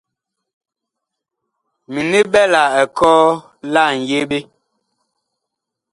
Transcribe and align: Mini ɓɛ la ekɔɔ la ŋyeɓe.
Mini 1.91 2.19
ɓɛ 2.31 2.41
la 2.53 2.61
ekɔɔ 2.81 3.17
la 3.73 3.83
ŋyeɓe. 4.03 4.39